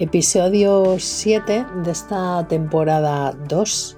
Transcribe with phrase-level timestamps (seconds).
[0.00, 3.96] Episodio 7 de esta temporada 2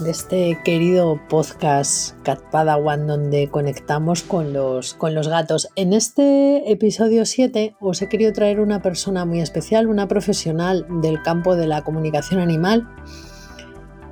[0.00, 5.68] de este querido podcast Cat Padawan donde conectamos con los, con los gatos.
[5.74, 11.20] En este episodio 7 os he querido traer una persona muy especial, una profesional del
[11.22, 12.88] campo de la comunicación animal,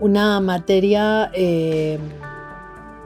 [0.01, 2.01] una materia eh,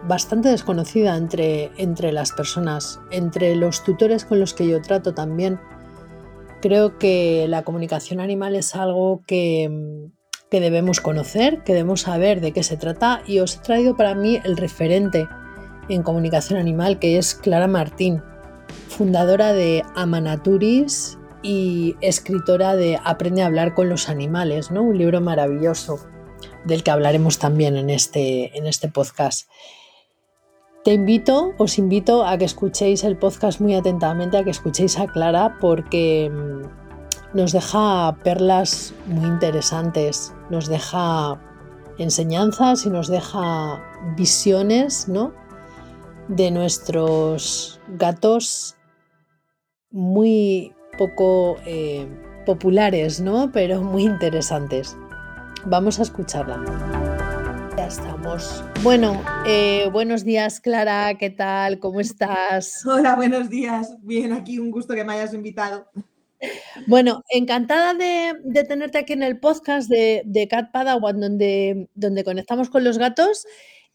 [0.09, 5.61] bastante desconocida entre, entre las personas, entre los tutores con los que yo trato también
[6.67, 9.71] Creo que la comunicación animal es algo que,
[10.51, 14.41] debemos conocer, que debemos saber de qué se trata y os he traído para mí
[14.43, 15.29] el referente
[15.89, 18.21] en comunicación animal que es Clara Martín,
[18.89, 24.83] fundadora de Amanaturis y escritora de Aprende a hablar con los animales, ¿no?
[24.83, 26.01] un libro maravilloso
[26.65, 29.49] del que hablaremos también en este, en este podcast.
[30.87, 35.09] Te invito, os invito a que escuchéis el podcast muy atentamente, a que escuchéis a
[35.09, 41.41] Clara porque mm, nos deja perlas muy interesantes, nos deja
[41.99, 43.83] enseñanzas y nos deja
[44.17, 45.35] visiones ¿no?
[46.29, 48.77] de nuestros gatos
[49.91, 52.07] muy poco eh,
[52.47, 53.51] populares, ¿no?
[53.53, 54.97] pero muy interesantes.
[55.65, 57.06] Vamos a escucharla.
[57.77, 58.65] Ya estamos.
[58.83, 61.15] Bueno, eh, buenos días, Clara.
[61.19, 61.79] ¿Qué tal?
[61.79, 62.83] ¿Cómo estás?
[62.87, 63.97] Hola, buenos días.
[64.03, 65.87] Bien, aquí un gusto que me hayas invitado.
[66.87, 72.83] Bueno, encantada de, tenerte aquí en el podcast de, Cat Padawan, donde, donde conectamos con
[72.83, 73.47] los gatos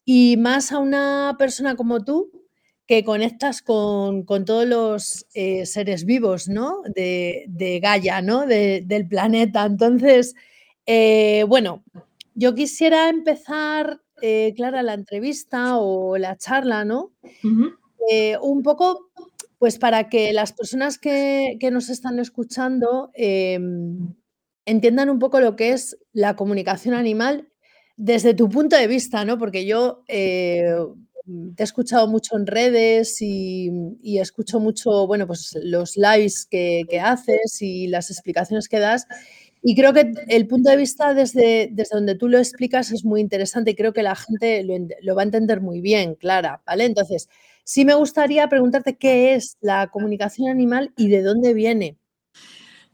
[0.06, 2.32] y más a una persona como tú
[2.86, 6.82] que conectas con, todos los eh, seres vivos, ¿no?
[6.94, 8.46] De, de Gaia, ¿no?
[8.46, 9.66] del planeta.
[9.66, 10.36] Entonces,
[10.86, 11.84] eh, bueno,
[12.34, 17.14] yo quisiera empezar, eh, Clara, la entrevista o la charla, ¿no?
[18.10, 19.12] Eh, un poco,
[19.58, 24.16] pues para que las personas que, nos están escuchando em,
[24.66, 27.50] entiendan un poco lo que es la comunicación animal
[27.98, 29.38] desde tu punto de vista, ¿no?
[29.38, 30.74] Porque yo eh,
[31.56, 33.70] te he escuchado mucho en redes y,
[34.20, 39.06] escucho mucho, bueno, pues los lives que, que haces y las explicaciones que das.
[39.62, 43.22] Y creo que el punto de vista desde, desde donde tú lo explicas es muy
[43.22, 44.66] interesante y creo que la gente
[45.02, 46.86] lo, va a entender muy bien, Clara, ¿vale?
[46.86, 47.30] Entonces,
[47.64, 51.98] sí me gustaría preguntarte qué es la comunicación animal y de dónde viene.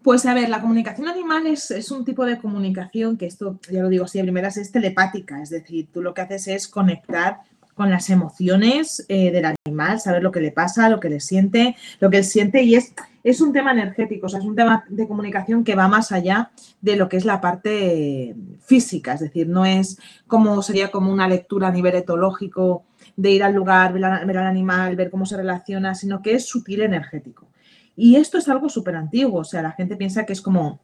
[0.03, 3.81] Pues a ver, la comunicación animal es, es, un tipo de comunicación que esto, ya
[3.81, 7.39] lo digo de primeras, es telepática, es decir, tú lo que haces es conectar
[7.77, 11.77] con las emociones eh, del animal, saber lo que le pasa, lo que le siente,
[11.99, 12.93] lo que él siente y es,
[13.23, 16.49] es un tema energético, o sea, es un tema de comunicación que va más allá
[16.81, 18.35] de lo que es la parte
[18.65, 22.83] física, es decir, no es como sería como una lectura a nivel etológico
[23.15, 26.81] de ir al lugar, ver, al animal, ver cómo se relaciona, sino que es sutil
[26.81, 27.47] energético.
[27.95, 30.79] Y esto es algo súper antiguo, o sea, la gente piensa que es como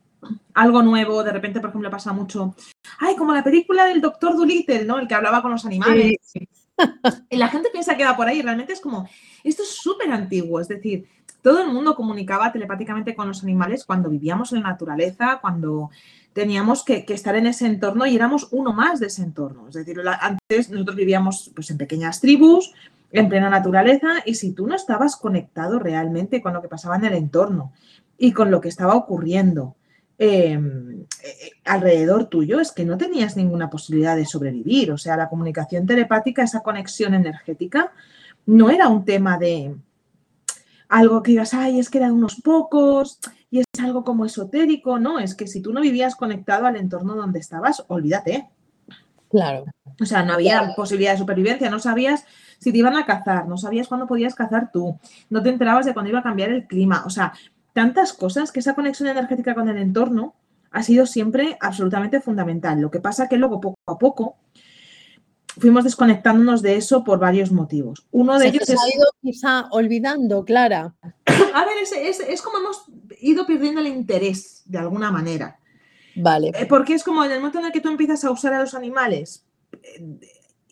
[0.53, 2.55] algo nuevo, de repente, por ejemplo, pasa mucho,
[2.99, 4.99] ay, como la película del doctor Dolittle, ¿no?
[4.99, 6.17] El que hablaba con los animales.
[6.35, 6.47] Y
[7.29, 9.07] la gente piensa que va por ahí, realmente es como,
[9.43, 11.07] esto es súper antiguo, es decir,
[11.41, 15.89] todo el mundo comunicaba telepáticamente con los animales cuando vivíamos en la naturaleza, cuando
[16.31, 19.67] teníamos que, estar en ese entorno y éramos uno más de ese entorno.
[19.67, 22.73] Es decir, antes nosotros vivíamos pues, en pequeñas tribus,
[23.11, 27.05] en plena naturaleza, y si tú no estabas conectado realmente con lo que pasaba en
[27.05, 27.73] el entorno
[28.17, 29.75] y con lo que estaba ocurriendo,
[30.17, 30.59] eh,
[31.65, 34.91] alrededor tuyo es que no tenías ninguna posibilidad de sobrevivir.
[34.91, 37.91] O sea, la comunicación telepática, esa conexión energética,
[38.45, 39.75] no era un tema de
[40.89, 43.19] algo que digas, ay, es que eran unos pocos
[43.49, 44.99] y es algo como esotérico.
[44.99, 48.49] No, es que si tú no vivías conectado al entorno donde estabas, olvídate.
[49.29, 49.65] Claro.
[49.99, 52.23] O sea, no había posibilidad de supervivencia, no sabías
[52.59, 54.97] si te iban a cazar, no sabías cuándo podías cazar tú,
[55.29, 57.03] no te enterabas de cuándo iba a cambiar el clima.
[57.05, 57.33] O sea,
[57.73, 60.35] tantas cosas que esa conexión energética con el entorno
[60.71, 62.79] ha sido siempre absolutamente fundamental.
[62.79, 64.37] Lo que pasa que luego, poco a poco,
[65.57, 68.07] fuimos desconectándonos de eso por varios motivos.
[68.11, 70.95] Uno de ellos se ha ido quizá olvidando, Clara.
[71.53, 72.85] A ver, es, como hemos
[73.21, 75.59] ido perdiendo el interés de alguna manera.
[76.15, 76.51] Vale.
[76.55, 78.59] Eh, porque es como en el momento en el que tú empiezas a usar a
[78.59, 79.45] los animales
[79.83, 80.19] eh,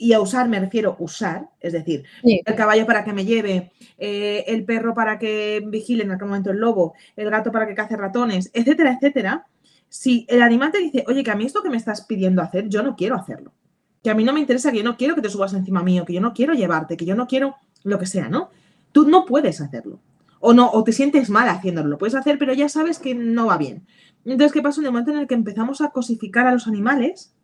[0.01, 3.71] y a usar me refiero a usar, es decir, el caballo para que me lleve,
[3.99, 7.75] eh, el perro para que vigile en aquel momento el lobo, el gato para que
[7.75, 9.45] cace ratones, etcétera, etcétera.
[9.89, 12.67] Si el animal te dice, oye, que a mí esto que me estás pidiendo hacer,
[12.67, 13.53] yo no quiero hacerlo.
[14.01, 16.03] Que a mí no me interesa, que yo no quiero que te subas encima mío,
[16.03, 18.49] que yo no quiero llevarte, que yo no quiero lo que sea, ¿no?
[18.91, 19.99] Tú no puedes hacerlo.
[20.39, 21.89] O no, o te sientes mal haciéndolo.
[21.89, 23.85] Lo puedes hacer, pero ya sabes que no va bien.
[24.25, 24.81] Entonces, ¿qué pasa?
[24.81, 27.35] En el momento en el que empezamos a cosificar a los animales,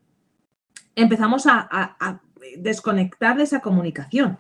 [0.95, 2.21] empezamos a,
[2.57, 4.37] desconectar de esa comunicación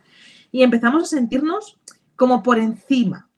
[0.51, 1.77] y empezamos a sentirnos
[2.15, 3.29] como por encima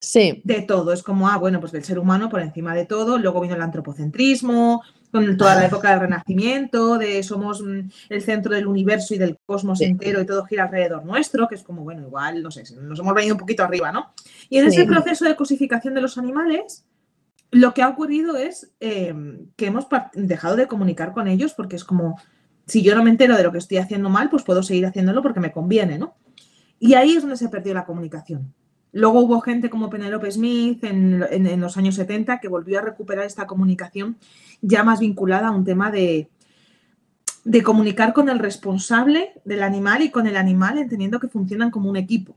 [0.00, 0.40] sí.
[0.44, 0.92] de todo.
[0.92, 3.18] Es como, ah, bueno, pues del ser humano por encima de todo.
[3.18, 5.66] Luego vino el antropocentrismo, con toda la ah.
[5.66, 10.26] época del Renacimiento, de somos mm, el centro del universo y del cosmos entero y
[10.26, 13.40] todo gira alrededor nuestro, que es como, bueno, igual, no sé, nos hemos venido un
[13.40, 14.12] poquito arriba, ¿no?
[14.48, 16.86] Y en ese proceso de cosificación de los animales,
[17.50, 21.84] lo que ha ocurrido es em, que hemos dejado de comunicar con ellos porque es
[21.84, 22.20] como,
[22.66, 25.22] si yo no me entero de lo que estoy haciendo mal, pues puedo seguir haciéndolo
[25.22, 26.16] porque me conviene, ¿no?
[26.78, 28.52] Y ahí es donde se perdió la comunicación.
[28.92, 33.46] Luego hubo gente como Penelope Smith en, los años 70 que volvió a recuperar esta
[33.46, 34.16] comunicación
[34.62, 36.30] ya más vinculada a un tema de,
[37.44, 41.90] de comunicar con el responsable del animal y con el animal entendiendo que funcionan como
[41.90, 42.36] un equipo.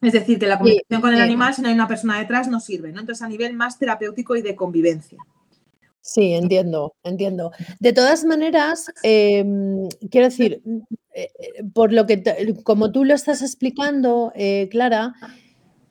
[0.00, 2.60] Es decir, que la comunicación con el animal, si no hay una persona detrás, no
[2.60, 2.92] sirve.
[2.92, 3.00] ¿no?
[3.00, 5.18] Entonces, a nivel más terapéutico y de convivencia.
[6.06, 7.50] Sí, entiendo, entiendo.
[7.80, 10.60] De todas maneras, em, quiero decir,
[11.14, 12.22] eh, eh, por lo que,
[12.62, 15.14] como tú lo estás explicando, eh, Clara,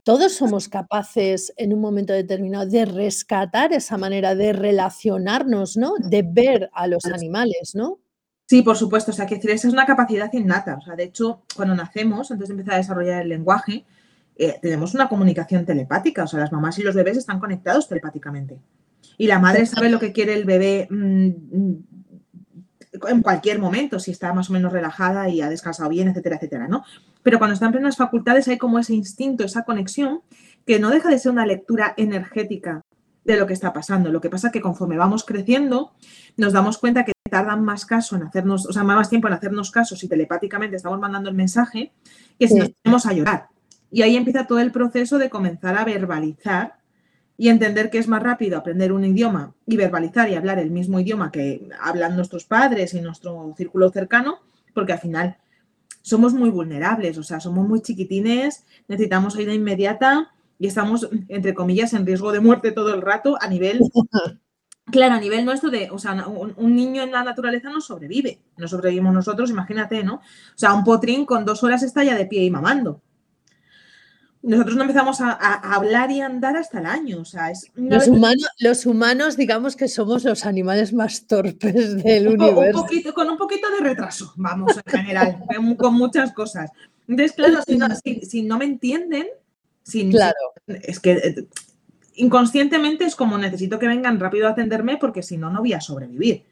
[0.04, 5.96] todos somos capaces en un momento determinado de rescatar esa manera de relacionarnos, ¿no?
[5.98, 7.98] De ver a los animales, ¿no?
[8.46, 9.10] Sí, por supuesto.
[9.10, 10.76] O sea, que esa es una capacidad innata.
[10.76, 13.84] O sea, de hecho, cuando nacemos, antes de empezar a desarrollar el lenguaje,
[14.62, 16.26] tenemos una comunicación telepática.
[16.26, 18.60] O sea, las mamás y los bebés están conectados telepáticamente
[19.18, 21.30] y la madre sabe lo que quiere el bebé mm,
[23.08, 26.68] en cualquier momento, si está más o menos relajada y ha descansado bien, etcétera, etcétera,
[26.68, 26.84] ¿no?
[27.24, 30.22] Pero cuando está en plenas facultades hay como ese instinto, esa conexión,
[30.66, 32.82] que no deja de ser una lectura energética
[33.26, 34.12] de lo que está pasando.
[34.12, 35.94] Lo que pasa es que conforme vamos creciendo,
[36.38, 39.72] nos damos cuenta que tardan más caso en hacernos, o sea, más tiempo en hacernos
[39.72, 41.94] caso si telepáticamente estamos mandando el mensaje
[42.38, 43.48] que si nos tenemos a llorar.
[43.90, 46.76] Y ahí empieza todo el proceso de comenzar a verbalizar
[47.38, 51.00] y entender que es más rápido aprender un idioma y verbalizar y hablar el mismo
[51.00, 54.40] idioma que hablan nuestros padres y nuestro círculo cercano,
[54.74, 55.38] porque al final
[56.02, 61.94] somos muy vulnerables, o sea, somos muy chiquitines, necesitamos ayuda inmediata y estamos, entre comillas,
[61.94, 63.80] en riesgo de muerte todo el rato a nivel,
[64.92, 68.42] claro, a nivel nuestro de, o sea, un, un niño en la naturaleza no sobrevive,
[68.58, 70.16] no sobrevivimos nosotros, imagínate, ¿no?
[70.16, 70.22] O
[70.56, 73.02] sea, un potrín con dos horas está ya de pie y mamando
[74.44, 75.32] nosotros no empezamos a,
[75.74, 77.22] hablar y andar hasta el año.
[77.22, 82.28] O sea, es los, humanos, los humanos, digamos que somos los animales más torpes del
[82.28, 82.86] universo.
[83.16, 85.40] con un poquito de retraso, vamos, en general,
[85.78, 86.70] con muchas cosas.
[87.08, 89.28] Entonces, claro, si no, me entienden,
[90.12, 90.36] claro.
[90.68, 91.48] es que eh,
[92.16, 95.82] inconscientemente es como necesito que vengan rápido a atenderme porque si no, no voy a
[95.82, 96.44] sobrevivir.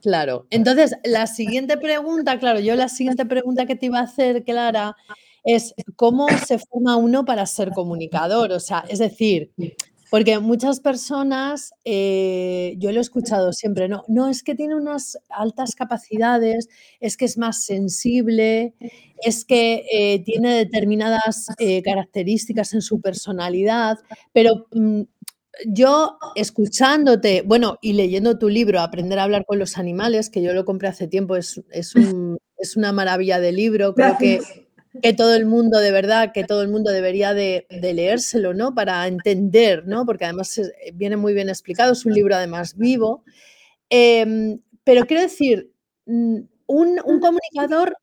[0.00, 0.46] Claro.
[0.50, 4.96] Entonces, la siguiente pregunta, claro, yo la siguiente pregunta que te iba a hacer, Clara,
[5.44, 8.52] es cómo se forma uno para ser comunicador.
[8.52, 9.52] O sea, es decir,
[10.12, 15.16] porque muchas personas, eh, yo lo he escuchado siempre, no, no es que tiene unas
[15.30, 16.68] altas capacidades,
[17.00, 18.74] es que es más sensible,
[19.24, 24.00] es que eh, tiene determinadas eh, características en su personalidad,
[24.34, 25.00] pero mm,
[25.66, 30.52] yo escuchándote, bueno, y leyendo tu libro, Aprender a hablar con los animales, que yo
[30.52, 31.94] lo compré hace tiempo, es, es,
[32.58, 34.40] es una maravilla de libro, creo que
[35.00, 38.74] que todo el mundo, de verdad, que todo el mundo debería de, leérselo, ¿no?
[38.74, 40.04] Para entender, ¿no?
[40.04, 40.60] Porque además
[40.94, 43.24] viene muy bien explicado, es un libro además vivo.
[43.88, 45.72] Em, pero quiero decir,
[46.06, 47.96] mm, un, un comunicador,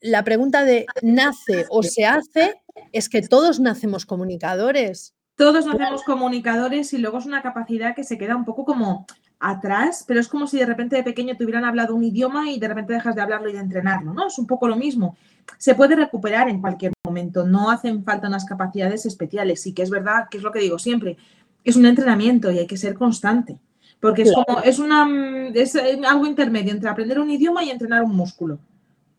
[0.00, 5.14] la pregunta de nace o se hace es que todos nacemos comunicadores.
[5.36, 9.04] Todos nacemos comunicadores y luego es una capacidad que se queda un poco como
[9.40, 12.58] atrás, pero es como si de repente de pequeño te hubieran hablado un idioma y
[12.58, 14.28] de repente dejas de hablarlo y de entrenarlo, ¿no?
[14.28, 15.16] Es un poco lo mismo.
[15.58, 19.62] Se puede recuperar en cualquier momento, no hacen falta unas capacidades especiales.
[19.62, 21.16] Sí que es verdad, que es lo que digo siempre,
[21.64, 23.58] es un entrenamiento y hay que ser constante,
[24.00, 25.08] porque es como, es, una,
[25.54, 28.58] es algo intermedio entre aprender un idioma y entrenar un músculo.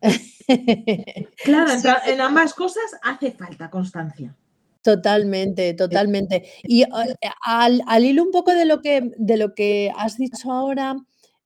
[1.44, 1.72] claro,
[2.06, 4.34] en ambas cosas hace falta constancia.
[4.86, 6.44] Totalmente, totalmente.
[6.62, 6.86] Y eh,
[7.42, 10.96] al, hilo un poco de lo que, de lo que has dicho ahora,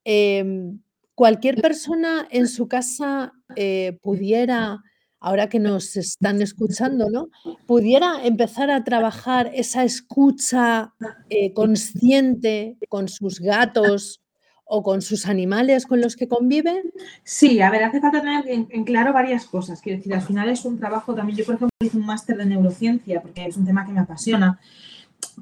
[0.04, 0.78] em,
[1.20, 4.82] cualquier persona en su casa eh, pudiera,
[5.20, 7.28] ahora que nos están escuchando, ¿no?
[7.66, 10.94] Pudiera empezar a trabajar esa escucha
[11.28, 14.22] eh, consciente con sus gatos
[14.64, 16.90] o con sus animales con los que conviven?
[17.22, 19.82] Sí, a ver, hace falta tener en, claro varias cosas.
[19.82, 21.36] Quiero decir, al final es un trabajo también.
[21.36, 24.58] Yo, por ejemplo, hice un máster de neurociencia porque es un tema que me apasiona.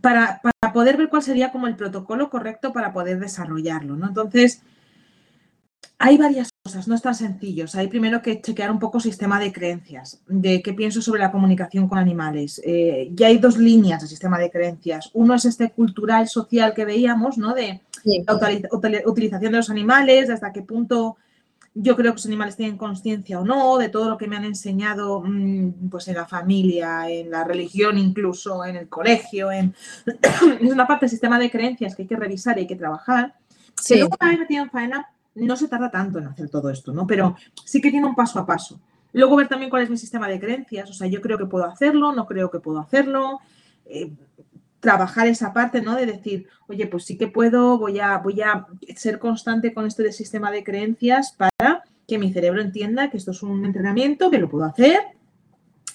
[0.01, 4.09] Para, para, poder ver cuál sería como el protocolo correcto para poder desarrollarlo, ¿no?
[4.09, 4.63] Entonces,
[6.01, 7.67] hay varias cosas, no es tan sencillo.
[7.75, 11.89] hay primero que chequear un poco sistema de creencias, de qué pienso sobre la comunicación
[11.89, 12.61] con animales.
[12.65, 15.11] Eh, ya hay dos líneas de sistema de creencias.
[15.13, 17.53] Uno es este cultural, social que veíamos, ¿no?
[17.53, 21.17] De la utilización de los animales, hasta qué punto
[21.75, 24.45] yo creo que los animales tienen conciencia o no, de todo lo que me han
[24.45, 29.53] enseñado mm, pues en la familia, en la religión, incluso en el colegio.
[29.53, 29.75] En...
[30.61, 33.35] es una parte del sistema de creencias que hay que revisar y hay que trabajar.
[33.81, 36.93] Si luego una vez metido en faena, no se tarda tanto en hacer todo esto,
[36.93, 37.07] ¿no?
[37.07, 38.81] Pero sí que tiene un paso a paso.
[39.13, 41.65] Luego ver también cuál es mi sistema de creencias, o sea, yo creo que puedo
[41.65, 43.41] hacerlo, no creo que puedo hacerlo.
[43.87, 44.13] Eh,
[44.81, 45.97] trabajar esa parte, ¿no?
[45.97, 48.67] De decir, oye, pues sí que puedo, voy a, voy a
[48.97, 53.33] ser constante con esto del sistema de creencias para que mi cerebro entienda que esto
[53.33, 54.99] es un entrenamiento, que lo puedo hacer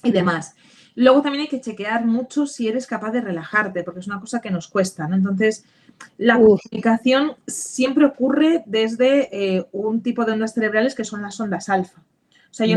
[0.04, 0.56] y demás.
[0.96, 4.42] Luego también hay que chequear mucho si eres capaz de relajarte, porque es una cosa
[4.42, 5.16] que nos cuesta, ¿no?
[5.16, 5.66] Entonces,
[6.18, 11.70] la comunicación siempre ocurre desde eh, un tipo de ondas cerebrales que son las ondas
[11.70, 12.02] alfa.
[12.54, 12.76] O sea, yo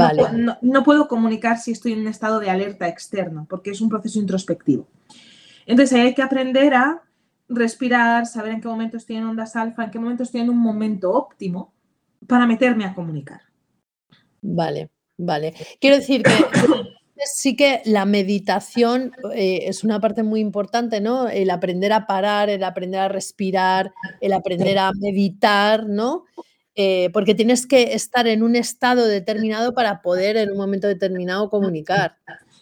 [0.62, 4.18] no, puedo comunicar si estoy en un estado de alerta externo, porque es un proceso
[4.18, 4.88] introspectivo.
[5.66, 7.02] Entonces, hay que aprender a
[7.48, 10.58] respirar, saber en qué momento estoy en ondas alfa, en qué momento estoy en un
[10.58, 11.74] momento óptimo
[12.26, 13.42] para meterme a comunicar.
[14.40, 15.54] Vale, vale.
[15.78, 16.30] Quiero decir que
[17.24, 21.28] sí que la meditación eh, es una parte muy importante, ¿no?
[21.28, 26.24] El aprender a parar, el aprender a respirar, el aprender a meditar, ¿no?
[26.74, 31.48] Eh, porque tienes que estar en un estado determinado para poder en un momento determinado
[31.48, 32.18] comunicar.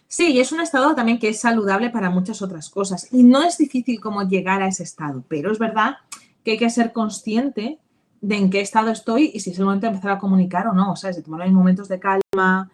[0.06, 3.12] Sí, y es un estado también que es saludable para muchas otras cosas.
[3.12, 5.96] Y no es difícil como llegar a ese estado, pero es verdad
[6.44, 7.80] que hay que ser consciente
[8.20, 10.72] de en qué estado estoy y si es el momento de empezar a comunicar o
[10.72, 12.70] no, o sea, De tomar momentos de calma.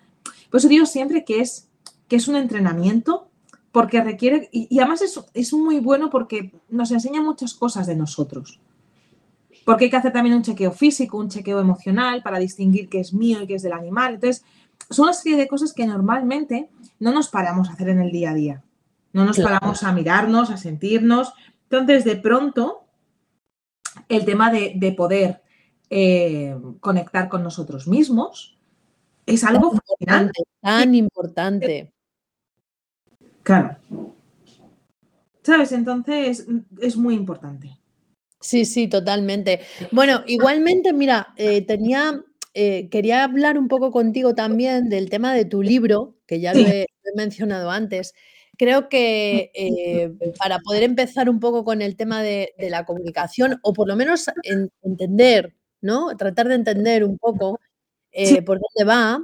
[0.51, 1.70] Pues digo siempre que es
[2.11, 3.31] que es un entrenamiento
[3.71, 8.59] porque requiere, y, además es, es, muy bueno porque nos enseña muchas cosas de nosotros.
[9.65, 13.15] Porque hay que hacer también un chequeo físico, un chequeo emocional para distinguir qué es
[13.15, 14.15] mío y qué es del animal.
[14.15, 14.45] Entonces,
[14.91, 18.31] son una serie de cosas que normalmente no nos paramos a hacer en el día
[18.31, 18.65] a día.
[19.13, 21.33] No nos paramos a mirarnos, a sentirnos.
[21.71, 22.87] Entonces, de pronto,
[24.09, 25.43] el tema de, poder
[25.91, 28.59] eh, conectar con nosotros mismos
[29.27, 31.93] es algo tan Tan importante.
[33.51, 33.77] Claro.
[35.43, 35.73] ¿Sabes?
[35.73, 36.47] Entonces
[36.81, 37.77] es muy importante.
[38.41, 39.59] Sí, sí, totalmente.
[39.91, 42.23] Bueno, igualmente, mira, eh, tenía,
[42.55, 46.61] eh, quería hablar un poco contigo también del tema de tu libro, que ya lo,
[46.61, 48.15] he, mencionado antes.
[48.57, 53.73] Creo que eh, para poder empezar un poco con el tema de, la comunicación, o
[53.73, 54.27] por lo menos
[54.81, 56.17] entender, ¿no?
[56.17, 57.59] Tratar de entender un poco
[58.47, 59.21] por dónde va,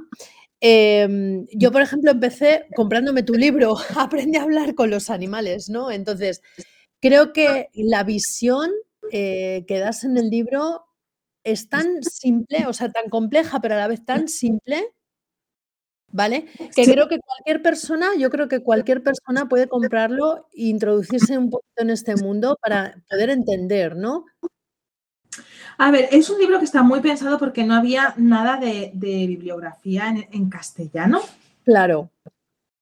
[0.61, 5.91] Em, yo, por ejemplo, empecé comprándome tu libro, Aprende a hablar con los animales, ¿no?
[5.91, 6.41] Entonces,
[7.01, 8.71] creo que la visión
[9.11, 10.85] eh, que das en el libro
[11.43, 14.93] es tan simple, o sea, tan compleja, pero a la vez tan simple,
[16.11, 16.45] ¿vale?
[16.75, 21.49] Que creo que cualquier persona, yo creo que cualquier persona puede comprarlo e introducirse un
[21.49, 24.25] poquito en este mundo para poder entender, ¿no?
[25.77, 30.07] A ver, es un libro que está muy pensado porque no había nada de, bibliografía
[30.31, 31.21] en, castellano.
[31.63, 32.09] Claro.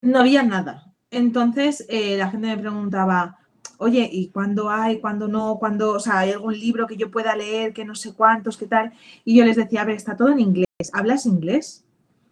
[0.01, 0.93] No había nada.
[1.11, 3.37] Entonces eh, la gente me preguntaba,
[3.77, 5.01] oye, ¿y cuándo hay?
[5.01, 5.57] ¿Cuándo no?
[5.59, 5.91] ¿Cuándo?
[5.91, 8.93] O sea, ¿hay algún libro que yo pueda leer, que no sé cuántos, qué tal?
[9.25, 10.65] Y yo les decía, a ver, está todo en inglés.
[10.93, 11.83] ¿Hablas inglés?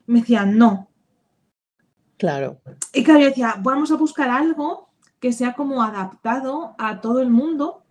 [0.05, 0.87] Me decían, no.
[2.17, 2.61] Claro.
[2.93, 4.89] Y claro, yo decía, vamos a buscar algo
[5.19, 7.83] que sea como adaptado a todo el mundo,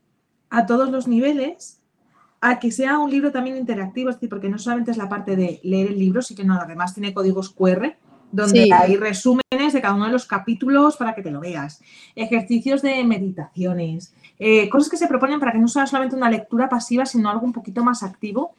[0.48, 1.81] a todos los niveles
[2.42, 5.37] a que sea un libro también interactivo, es decir, porque no solamente es la parte
[5.37, 7.94] de leer el libro, sino que además tiene códigos QR,
[8.32, 11.80] donde hay resúmenes de cada uno de los capítulos para que te lo veas,
[12.16, 16.68] ejercicios de meditaciones, eh, cosas que se proponen para que no sea solamente una lectura
[16.68, 18.56] pasiva, sino algo un poquito más activo.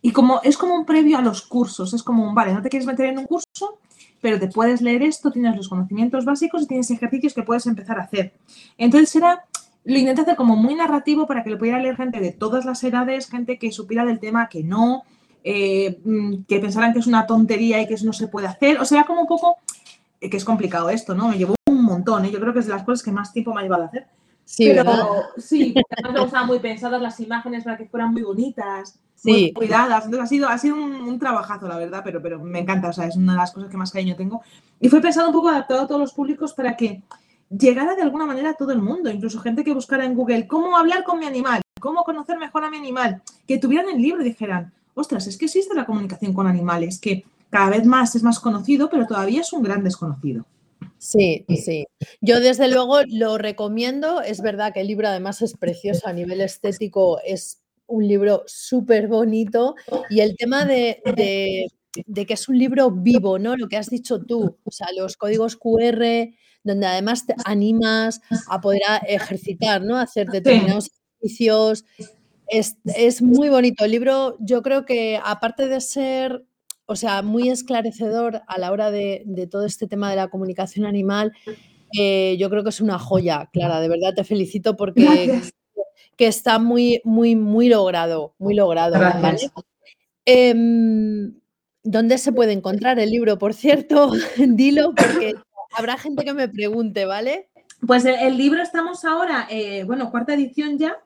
[0.00, 2.68] Y como es como un previo a los cursos, es como un, vale, no te
[2.68, 3.78] quieres meter en un curso,
[4.20, 7.98] pero te puedes leer esto, tienes los conocimientos básicos y tienes ejercicios que puedes empezar
[7.98, 8.32] a hacer.
[8.78, 9.44] Entonces era
[9.84, 12.82] lo intenté hacer como muy narrativo para que lo pudiera leer gente de todas las
[12.84, 15.02] edades, gente que supiera del tema, que no,
[15.42, 18.80] eh, mm, que pensaran que es una tontería y que eso no se puede hacer.
[18.80, 19.58] O sea, como un poco,
[20.20, 21.28] eh, que es complicado esto, ¿no?
[21.28, 22.30] Me llevó un montón, ¿eh?
[22.30, 24.06] yo creo que es de las cosas que más tiempo me ha llevado a hacer.
[24.46, 24.92] Sí, pero
[25.38, 30.04] sí, además me estaban muy pensadas las imágenes para que fueran muy bonitas, muy cuidadas.
[30.04, 33.06] Entonces ha sido, ha sido un, trabajazo, la verdad, pero, pero me encanta, o sea,
[33.06, 34.42] es una de las cosas que más cariño tengo.
[34.80, 37.02] Y fue pensado un poco adaptado a todos los públicos para que
[37.50, 40.76] llegara de alguna manera a todo el mundo, incluso gente que buscara en Google cómo
[40.76, 44.24] hablar con mi animal, cómo conocer mejor a mi animal, que tuvieran el libro y
[44.24, 48.40] dijeran, ostras, es que existe la comunicación con animales, que cada vez más es más
[48.40, 50.44] conocido, pero todavía es un gran desconocido.
[50.98, 51.86] Sí, sí.
[52.20, 54.22] Yo desde luego lo recomiendo.
[54.22, 59.08] Es verdad que el libro además es precioso a nivel estético, es un libro súper
[59.08, 59.74] bonito
[60.08, 61.02] y el tema de,
[62.06, 63.56] de, que es un libro vivo, ¿no?
[63.56, 66.32] Lo que has dicho tú, o sea, los códigos QR,
[66.64, 69.96] donde además te animas a poder ejercitar, ¿no?
[69.96, 70.90] Hacer determinados
[71.20, 71.84] ejercicios.
[72.48, 73.84] Es, es muy bonito.
[73.84, 76.44] El libro, yo creo que aparte de ser
[76.86, 81.32] o sea, muy esclarecedor a la hora de, todo este tema de la comunicación animal.
[81.98, 83.80] Eh, yo creo que es una joya, Clara.
[83.80, 85.40] De verdad te felicito porque
[86.16, 88.96] que está muy, muy, muy logrado, muy logrado.
[90.26, 91.34] Em,
[91.82, 93.38] ¿Dónde se puede encontrar el libro?
[93.38, 95.34] Por cierto, dilo porque
[95.76, 97.48] habrá gente que me pregunte, ¿vale?
[97.86, 100.96] Pues el, libro estamos ahora, eh, bueno, cuarta edición ya,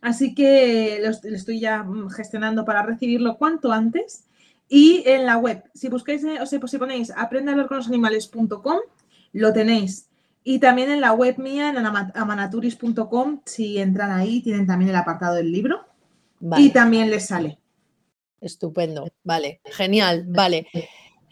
[0.00, 4.24] así que lo, estoy ya gestionando para recibirlo cuanto antes.
[4.68, 8.78] Y en la web, si buscáis, eh, o sea, pues si ponéis aprendehablarconlosanimales.com,
[9.32, 10.08] lo tenéis.
[10.44, 15.34] Y también en la web mía, en amanaturis.com, si entran ahí, tienen también el apartado
[15.34, 15.84] del libro.
[16.56, 17.58] Y también les sale.
[18.40, 20.66] Estupendo, vale, genial, vale.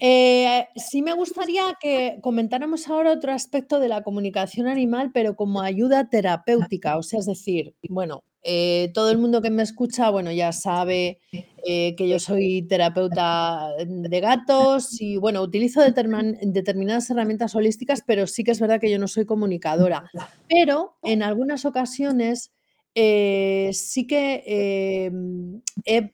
[0.02, 5.60] Eh, sí me gustaría que comentáramos ahora otro aspecto de la comunicación animal, pero como
[5.60, 10.32] ayuda terapéutica, o sea, es decir, bueno, eh, todo el mundo que me escucha, bueno,
[10.32, 11.20] ya sabe
[11.66, 18.42] eh, que yo soy terapeuta de gatos y, bueno, utilizo determinadas herramientas holísticas, pero sí
[18.42, 20.10] que es verdad que yo no soy comunicadora.
[20.48, 22.52] Pero en algunas ocasiones
[22.94, 26.12] eh, sí que em, he,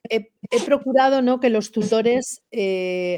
[0.65, 1.41] procurado ¿no?
[1.41, 2.43] que los tutores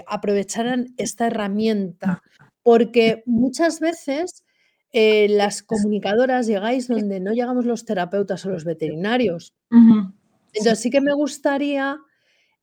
[0.06, 2.22] aprovecharan esta herramienta,
[2.62, 4.44] porque muchas veces
[4.92, 9.54] eh, las comunicadoras llegáis donde no llegamos los terapeutas o los veterinarios.
[9.70, 11.98] Entonces sí que me gustaría,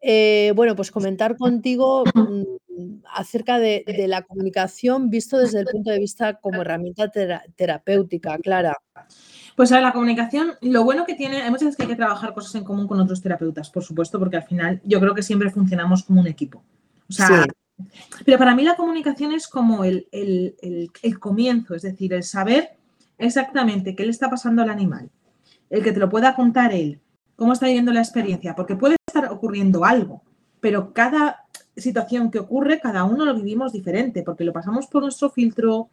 [0.01, 5.99] eh, bueno, pues comentar contigo mm, acerca de, la comunicación visto desde el punto de
[5.99, 7.11] vista como herramienta
[7.55, 8.75] terapéutica, Clara.
[9.55, 12.33] Pues a la comunicación, lo bueno que tiene, hay muchas veces que hay que trabajar
[12.33, 15.50] cosas en común con otros terapeutas, por supuesto, porque al final yo creo que siempre
[15.50, 16.61] funcionamos como un equipo.
[17.09, 17.46] O sea,
[18.25, 20.07] pero para mí la comunicación es como el,
[21.20, 22.72] comienzo, es decir, el saber
[23.18, 25.09] exactamente qué le está pasando al animal,
[25.70, 27.00] el que te lo pueda contar él,
[27.35, 30.22] cómo está viviendo la experiencia, porque puede estar ocurriendo algo,
[30.59, 35.29] pero cada situación que ocurre, cada uno lo vivimos diferente, porque lo pasamos por nuestro
[35.29, 35.89] filtro,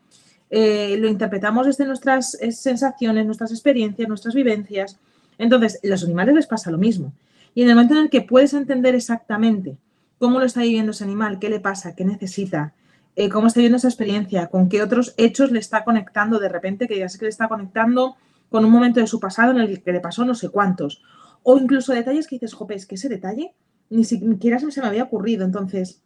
[0.54, 5.00] eh, lo interpretamos desde nuestras eh, sensaciones, nuestras experiencias, nuestras vivencias.
[5.38, 7.14] Entonces, a los animales les pasa lo mismo.
[7.54, 9.78] Y en el momento en el que puedes entender exactamente
[10.18, 12.74] cómo lo está viviendo ese animal, qué le pasa, qué necesita,
[13.16, 16.86] eh, cómo está viviendo esa experiencia, con qué otros hechos le está conectando de repente,
[16.86, 18.16] que ya sé que le está conectando
[18.50, 21.02] con un momento de su pasado en el que le pasó no sé cuántos.
[21.42, 23.54] O incluso detalles que dices, jope, es que ese detalle
[23.88, 25.46] ni siquiera se me había ocurrido.
[25.46, 26.02] Entonces,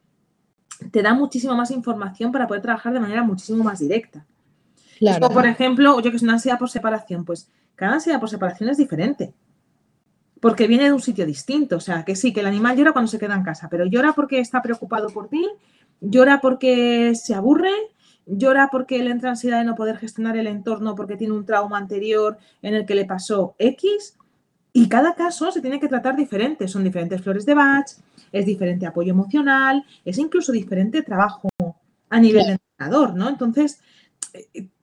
[0.92, 4.24] te da muchísima más información para poder trabajar de manera muchísimo más directa.
[4.98, 5.28] Claro.
[5.28, 8.78] por ejemplo, yo que es una ansiedad por separación, pues cada ansiedad por separación es
[8.78, 9.34] diferente
[10.40, 11.76] porque viene de un sitio distinto.
[11.76, 14.12] O sea, que sí, que el animal llora cuando se queda en casa, pero llora
[14.12, 15.46] porque está preocupado por ti,
[16.00, 17.72] llora porque se aburre,
[18.26, 21.78] llora porque le entra ansiedad de no poder gestionar el entorno porque tiene un trauma
[21.78, 24.16] anterior en el que le pasó X.
[24.72, 26.68] Y cada caso se tiene que tratar diferente.
[26.68, 27.86] Son diferentes flores de Bach,
[28.30, 31.48] es diferente apoyo emocional, es incluso diferente trabajo
[32.10, 33.28] a nivel de entrenador, ¿no?
[33.28, 33.80] Entonces,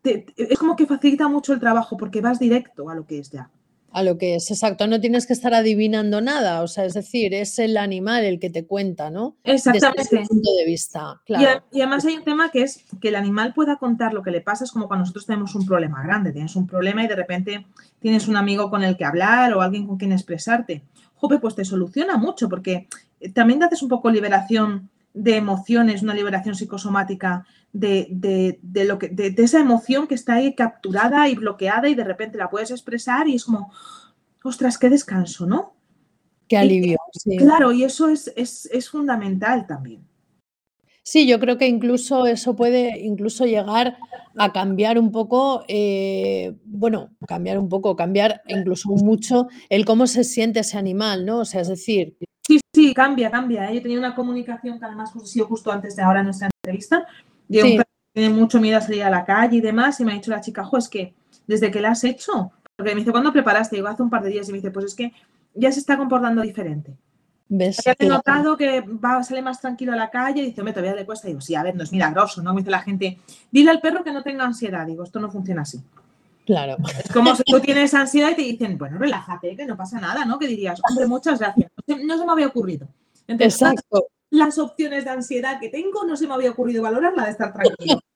[0.04, 3.32] eh, es como que facilita mucho el trabajo porque vas directo a lo que es
[3.32, 3.50] ya
[3.94, 7.34] a lo que es, exacto, no tienes que estar adivinando nada, o sea, es decir,
[7.34, 9.38] es el animal el que te cuenta, ¿no?
[9.44, 10.02] Exactamente.
[10.02, 11.64] Desde ese punto de vista, claro.
[11.72, 14.42] Y, además hay un tema que es que el animal pueda contar lo que le
[14.42, 17.68] pasa, es como cuando nosotros tenemos un problema grande, tienes un problema y de repente
[18.00, 20.84] tienes un amigo con el que hablar o alguien con quien expresarte.
[21.16, 22.88] Jope, pues te soluciona mucho porque
[23.36, 29.34] también te haces un poco liberación de emociones, una liberación psicosomática de, lo que, de,
[29.38, 33.36] esa emoción que está ahí capturada y bloqueada y de repente la puedes expresar y
[33.36, 33.72] es como,
[34.44, 35.76] ostras, qué descanso, ¿no?
[36.48, 36.98] Qué alivio.
[37.38, 40.08] Claro, y eso es, fundamental también.
[41.06, 43.98] Sí, yo creo que incluso eso puede incluso llegar
[44.38, 50.24] a cambiar un poco, eh, bueno, cambiar un poco, cambiar incluso mucho el cómo se
[50.24, 51.40] siente ese animal, ¿no?
[51.40, 53.72] O sea, es decir, Sí, sí, cambia, cambia.
[53.72, 53.76] ¿eh?
[53.76, 57.08] Yo tenía una comunicación que además ha sido justo antes de ahora nuestra entrevista,
[57.48, 60.06] de un perro que tiene mucho miedo a salir a la calle y demás, y
[60.06, 61.14] me ha dicho la chica, jo, es que
[61.48, 63.76] desde que la has hecho, porque me dice, ¿cuándo preparaste?
[63.76, 65.12] Digo, hace un par de días, y me dice, pues es que
[65.54, 66.96] ya se está comportando diferente.
[67.50, 67.78] ¿Ves?
[67.86, 70.96] Ya he notado que va, sale más tranquilo a la calle y dice, hombre, todavía
[70.96, 71.28] le cuesta.
[71.28, 72.54] Digo, sí, a ver, no es milagroso, ¿no?
[72.54, 73.20] Me dice la gente,
[73.52, 74.88] dile al perro que no tenga ansiedad.
[74.88, 75.80] Digo, esto no funciona así.
[76.46, 76.78] Claro.
[77.04, 80.26] Es como si tú tienes ansiedad y te dicen, bueno, relájate, que no pasa nada,
[80.26, 80.40] ¿no?
[80.40, 81.72] Que dirías, hombre, muchas gracias.
[81.86, 82.88] No se me había ocurrido.
[83.28, 84.08] Entonces, Exacto.
[84.34, 87.54] Las opciones de ansiedad que tengo, no se me había ocurrido valorar la de estar
[87.54, 88.00] tranquilo.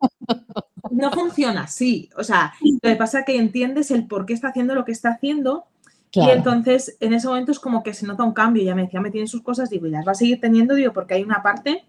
[0.90, 2.10] No funciona así.
[2.18, 4.94] O sea, lo que pasa es que entiendes el por qué está haciendo lo que
[4.94, 5.66] está haciendo.
[6.12, 8.64] Y entonces, en ese momento es como que se nota un cambio.
[8.64, 10.94] Ya me decía, me tiene sus cosas, digo, y las va a seguir teniendo, digo,
[10.94, 11.84] porque hay una parte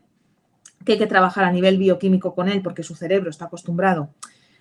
[0.85, 4.11] que hay que trabajar a nivel bioquímico con él, porque su cerebro está acostumbrado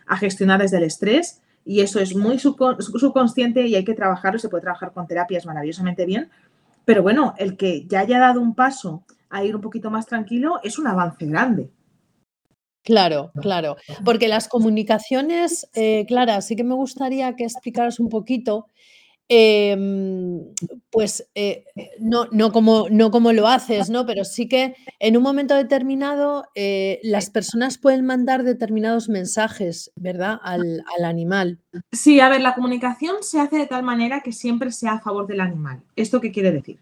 [0.05, 4.39] a gestionar desde el estrés y eso es muy subcon- subconsciente y hay que trabajarlo.
[4.39, 6.29] Se puede trabajar con terapias maravillosamente bien.
[6.85, 10.59] Pero bueno, el que ya haya dado un paso a ir un poquito más tranquilo
[10.63, 11.69] es un avance grande.
[12.87, 13.75] Claro, claro.
[14.05, 18.67] Porque las comunicaciones, eh, Clara, sí que me gustaría que explicaras un poquito,
[19.27, 20.39] em,
[20.89, 21.65] pues eh,
[21.99, 24.05] no, no, como, no como lo haces, ¿no?
[24.05, 30.39] Pero sí que en un momento determinado eh, las personas pueden mandar determinados mensajes, ¿verdad?
[30.41, 31.59] Al, al animal.
[31.91, 35.27] Sí, a ver, la comunicación se hace de tal manera que siempre sea a favor
[35.27, 35.83] del animal.
[35.97, 36.79] ¿Esto qué quiere decir?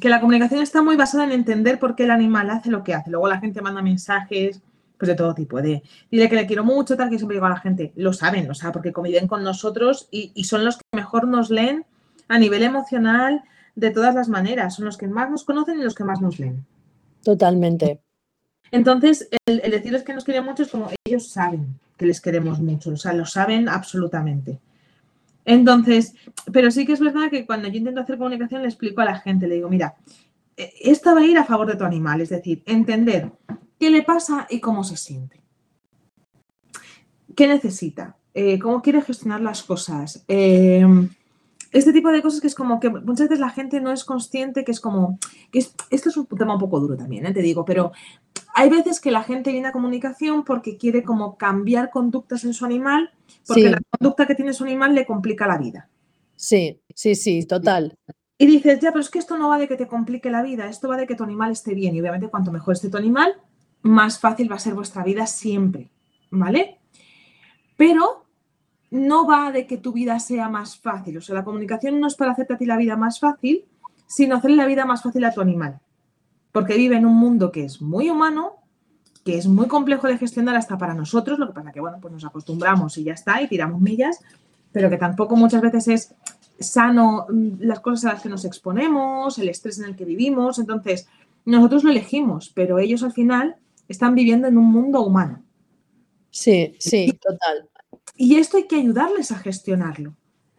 [0.00, 2.94] Que la comunicación está muy basada en entender por qué el animal hace lo que
[2.94, 3.10] hace.
[3.10, 4.62] Luego la gente manda mensajes
[5.02, 7.48] pues de todo tipo, de dile que le quiero mucho, tal, que siempre digo a
[7.48, 10.84] la gente, lo saben, o sea, porque conviven con nosotros y, y son los que
[10.94, 11.84] mejor nos leen
[12.28, 13.42] a nivel emocional
[13.74, 16.38] de todas las maneras, son los que más nos conocen y los que más nos
[16.38, 16.64] leen.
[17.24, 18.00] Totalmente.
[18.70, 22.60] Entonces, el, el decirles que nos quieren mucho es como ellos saben que les queremos
[22.60, 24.60] mucho, o sea, lo saben absolutamente.
[25.44, 26.14] Entonces,
[26.52, 29.18] pero sí que es verdad que cuando yo intento hacer comunicación le explico a la
[29.18, 29.96] gente, le digo, mira,
[30.56, 33.32] eh, esta va a ir a favor de tu animal, es decir, entender
[33.78, 35.40] qué le pasa y cómo se siente.
[37.34, 38.16] ¿Qué necesita?
[38.34, 40.24] Eh, ¿Cómo quiere gestionar las cosas?
[40.28, 40.86] Eh,
[41.72, 44.64] este tipo de cosas que es como que muchas veces la gente no es consciente,
[44.64, 45.18] que es como,
[45.50, 47.32] que es, esto es un tema un poco duro también, ¿eh?
[47.32, 47.92] te digo, pero
[48.54, 52.64] hay veces que la gente viene a comunicación porque quiere como cambiar conductas en su
[52.64, 53.10] animal,
[53.46, 53.68] porque Sí.
[53.70, 55.88] la conducta que tiene su animal le complica la vida.
[56.36, 57.96] Sí, sí, sí, total.
[58.36, 60.66] Y dices, ya, pero es que esto no va de que te complique la vida,
[60.68, 61.94] esto va de que tu animal esté bien.
[61.94, 63.34] Y obviamente cuanto mejor esté tu animal,
[63.82, 65.90] más fácil va a ser vuestra vida siempre,
[66.30, 66.80] ¿vale?
[67.76, 68.21] Pero
[68.92, 71.16] no va de que tu vida sea más fácil.
[71.16, 73.64] O sea, la comunicación no es para hacerte a ti la vida más fácil,
[74.06, 75.80] sino hacerle la vida más fácil a tu animal.
[76.52, 78.56] Porque vive en un mundo que es muy humano,
[79.24, 82.12] que es muy complejo de gestionar hasta para nosotros, lo que pasa que, bueno, pues
[82.12, 84.20] nos acostumbramos y ya está, y tiramos millas,
[84.72, 86.14] pero que tampoco muchas veces es
[86.60, 90.58] sano mm, las cosas a las que nos exponemos, el estrés en el que vivimos.
[90.58, 91.08] Entonces,
[91.46, 93.56] nosotros lo elegimos, pero ellos al final
[93.88, 95.42] están viviendo en un mundo humano.
[96.30, 97.70] Sí, sí, total.
[98.16, 100.14] Y esto hay que ayudarles a gestionarlo.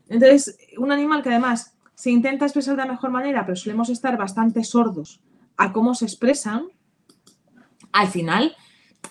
[0.07, 4.17] Entonces, un animal que además se intenta expresar de la mejor manera, pero solemos estar
[4.17, 5.21] bastante sordos
[5.57, 6.65] a cómo se expresan,
[7.91, 8.55] al final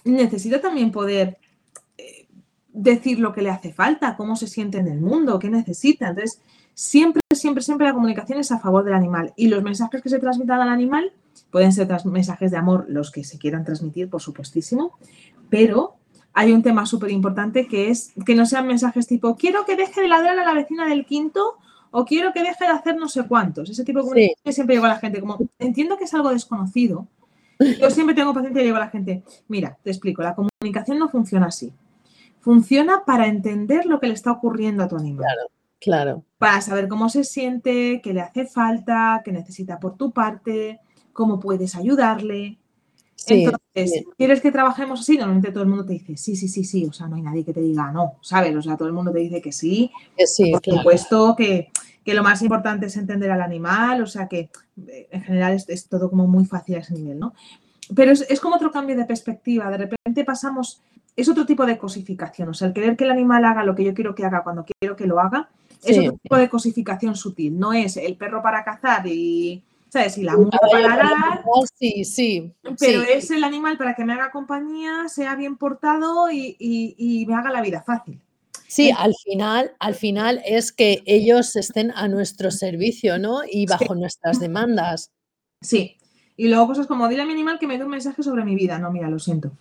[0.04, 1.38] necesita también poder
[1.96, 2.28] eh,
[2.72, 6.08] decir lo que le hace falta, cómo se siente en el mundo, qué necesita.
[6.08, 6.40] Entonces,
[6.74, 9.32] siempre, siempre, siempre la comunicación es a favor del animal.
[9.36, 11.12] Y los mensajes que se transmitan al animal
[11.50, 14.98] pueden ser mensajes de amor, los que se quieran transmitir, por supuestísimo,
[15.48, 15.96] pero
[16.34, 20.00] hay un tema súper importante que es que no sean mensajes tipo, quiero que deje
[20.00, 21.58] de ladrar a la vecina del quinto
[21.90, 23.68] o quiero que deje de hacer no sé cuántos.
[23.68, 24.08] Ese tipo de Sí.
[24.08, 27.06] comunicación que siempre digo a la gente, como entiendo que es algo desconocido.
[27.80, 31.08] Yo siempre tengo paciencia y digo a la gente, mira, te explico, la comunicación no
[31.08, 31.72] funciona así.
[32.40, 35.26] Funciona para entender lo que le está ocurriendo a tu animal
[35.80, 36.24] Claro.
[36.38, 40.80] para saber cómo se siente, qué le hace falta, qué necesita por tu parte,
[41.12, 42.58] cómo puedes ayudarle.
[43.14, 44.04] Sí, Entonces.
[44.18, 45.16] ¿quieres que trabajemos así?
[45.16, 47.44] Normalmente todo el mundo te dice, sí, sí, sí, sí, o sea, no hay nadie
[47.44, 48.54] que te diga no, ¿sabes?
[48.56, 50.78] O sea, todo el mundo te dice que sí, Que sí, por claro.
[50.80, 51.70] supuesto que,
[52.04, 54.50] que lo más importante es entender al animal, o sea, que
[54.88, 57.32] eh, en general es, es todo como muy fácil a ese nivel, ¿no?
[57.94, 60.82] Pero es, es como otro cambio de perspectiva, de repente pasamos,
[61.14, 63.84] es otro tipo de cosificación, o sea, el querer que el animal haga lo que
[63.84, 65.48] yo quiero que haga cuando quiero que lo haga,
[65.84, 66.00] es Sí.
[66.06, 70.16] otro tipo de cosificación sutil, no es el perro para cazar y, ¿sabes?
[70.16, 71.44] Y la para
[71.78, 72.52] Sí, sí.
[72.62, 73.08] pero sí.
[73.12, 77.34] es el animal para que me haga compañía, sea bien portado y, y- y me
[77.34, 78.18] haga la vida fácil.
[78.66, 83.40] Sí, al final, al final es que ellos estén a nuestro servicio, ¿no?
[83.44, 85.10] Y bajo nuestras demandas.
[85.60, 85.98] Sí.
[86.38, 88.54] Y luego cosas como, dile a mi animal que me dé un mensaje sobre mi
[88.54, 88.78] vida.
[88.78, 89.52] No, mira, lo siento.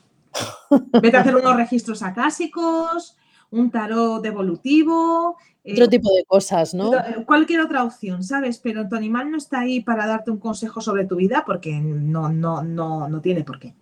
[1.01, 3.17] Vete a hacer unos registros acásicos,
[3.51, 6.91] un tarot evolutivo, eh, Otro tipo de cosas, ¿no?
[6.91, 8.57] lo- cualquier otra opción, ¿sabes?
[8.59, 12.29] Pero tu animal no está ahí para darte un consejo sobre tu vida porque no,
[12.29, 13.75] no, no, no tiene por qué.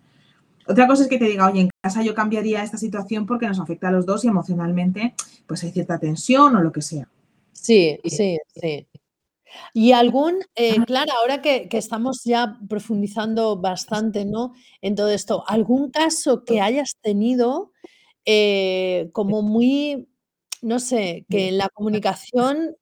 [0.66, 3.58] Otra cosa es que te diga, oye, en casa yo cambiaría esta situación porque nos
[3.58, 5.14] afecta a los dos y emocionalmente
[5.46, 7.08] pues hay cierta tensión o lo que sea.
[7.52, 8.86] Sí, sí, sí.
[9.74, 14.52] Y algún, eh, Clara, ahora que, que estamos ya profundizando bastante, ¿no?
[14.80, 17.72] En todo esto, ¿algún caso que hayas tenido
[18.24, 20.08] eh, como muy
[20.62, 22.76] no sé, que en la comunicación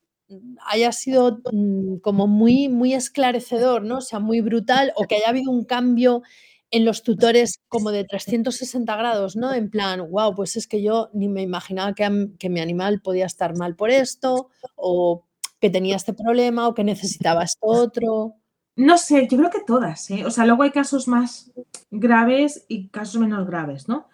[0.67, 3.99] haya sido mm, como muy, muy esclarecedor, ¿no?
[3.99, 6.23] O sea, muy brutal, o que haya habido un cambio
[6.71, 9.55] en los tutores como de 360 grados, ¿no?
[9.55, 13.25] En plan, wow, pues es que yo ni me imaginaba que, que mi animal podía
[13.25, 15.25] estar mal por esto, o
[15.61, 18.35] que tenía este problema, o que necesitaba esto otro.
[18.77, 20.27] No sé, yo creo que todas, ¿eh?
[20.27, 21.51] O sea, luego hay casos más
[21.91, 24.09] graves y casos menos graves, ¿no?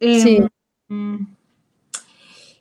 [0.00, 0.40] sí.
[0.88, 1.26] Em,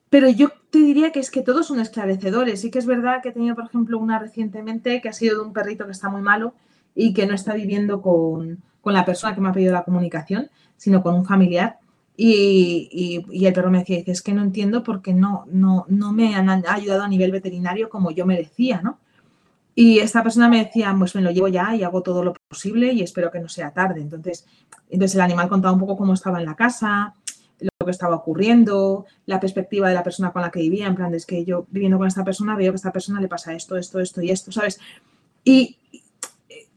[0.10, 2.62] pero yo te diría que es que todos son esclarecedores.
[2.62, 5.48] Sí que es verdad que he tenido, por ejemplo, una recientemente que ha sido de
[5.48, 6.54] un perrito que está muy malo
[6.96, 11.04] y que no está viviendo con, la persona que me ha pedido la comunicación, sino
[11.04, 11.80] con un familiar.
[12.16, 16.36] Y, el perro me decía, dice, es que no entiendo porque no, no, no me
[16.36, 19.00] han ayudado a nivel veterinario como yo merecía, ¿no?
[19.78, 22.94] Y esta persona me decía, pues me lo llevo ya y hago todo lo posible
[22.94, 24.00] y espero que no sea tarde.
[24.00, 24.46] Entonces,
[24.90, 27.14] entonces el animal contaba un poco cómo estaba en la casa,
[27.60, 31.14] lo que estaba ocurriendo, la perspectiva de la persona con la que vivía, en plan,
[31.14, 33.78] es que yo viviendo con esta persona veo que a esta persona le pasa esto,
[33.78, 34.80] esto, esto y esto, ¿sabes?
[35.44, 35.78] Y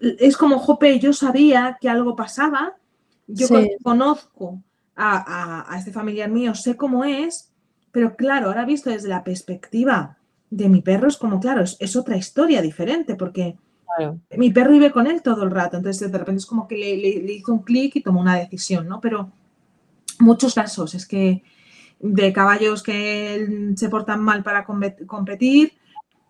[0.00, 2.76] es como, Jope, yo sabía que algo pasaba,
[3.26, 3.48] yo
[3.82, 4.62] conozco
[4.96, 7.50] a, este familiar mío, sé cómo es,
[7.90, 10.18] pero claro, ahora visto desde la perspectiva
[10.50, 13.56] de mi perro es como, claro, es, otra historia diferente, porque
[14.36, 16.96] mi perro vive con él todo el rato, entonces de repente es como que le,
[16.96, 19.00] le hizo un clic y tomó una decisión, ¿no?
[19.00, 19.32] Pero
[20.20, 21.42] muchos casos, es que
[22.00, 25.72] de caballos que se portan mal para competir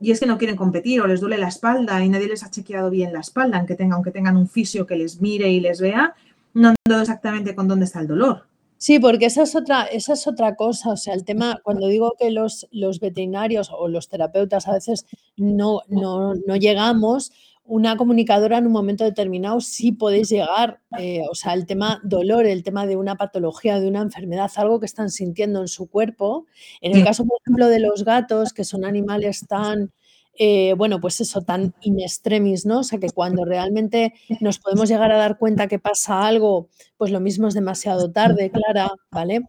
[0.01, 2.51] y es que no quieren competir o les duele la espalda y nadie les ha
[2.51, 5.81] chequeado bien la espalda, aunque tengan, aunque tengan un fisio que les mire y les
[5.81, 6.15] vea,
[6.55, 8.47] no han dado exactamente con dónde está el dolor.
[8.79, 10.91] Sí, porque esa es otra, esa es otra cosa.
[10.91, 15.05] O sea, el tema, cuando digo que los, los veterinarios o los terapeutas a veces
[15.37, 17.33] no, no, no llegamos,
[17.69, 22.47] una comunicadora en un momento determinado sí podéis llegar, eh, o sea, el tema dolor,
[22.47, 26.47] el tema de una patología, de una enfermedad, algo que están sintiendo en su cuerpo.
[26.81, 29.93] En el caso, por ejemplo, de los gatos, que son animales tan,
[30.39, 32.81] eh, bueno, pues eso, tan in extremis, ¿no?
[32.81, 37.11] O sea, que cuando realmente nos podemos llegar a dar cuenta que pasa algo, pues
[37.11, 39.43] lo mismo es demasiado tarde, Clara, ¿vale?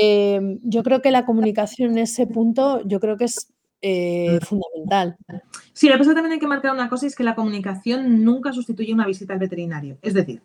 [0.00, 5.16] Eh, yo creo que la comunicación en ese punto, yo creo que es eh, fundamental.
[5.72, 8.92] Sí, la persona también hay que marcar una cosa, es que la comunicación nunca sustituye
[8.92, 9.98] una visita al veterinario.
[10.02, 10.42] Es decir,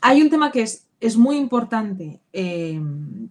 [0.00, 2.80] hay un tema que es, es muy importante eh,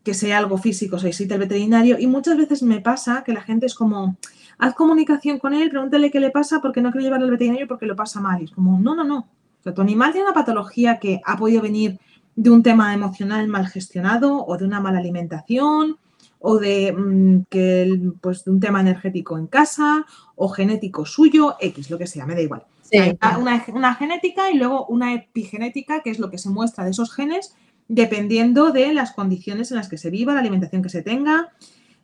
[0.04, 3.42] que sea algo físico, se visita al veterinario, y muchas veces me pasa que la
[3.42, 4.18] gente es como,
[4.58, 7.86] haz comunicación con él, pregúntale qué le pasa porque no quiero llevarlo al veterinario porque
[7.86, 8.42] lo pasa mal.
[8.42, 9.28] Y es como, no, no, no.
[9.66, 12.00] O tu animal tiene una patología que ha podido venir
[12.38, 15.98] de un tema emocional mal gestionado o de una mala alimentación
[16.40, 21.90] o de, mm, que, pues, de un tema energético en casa o genético suyo, X,
[21.90, 22.64] lo que sea, me da igual.
[22.94, 23.36] Hay
[23.74, 27.56] una, genética y luego una epigenética, que es lo que se muestra de esos genes
[27.90, 31.54] dependiendo de las condiciones en las que se viva, la alimentación que se tenga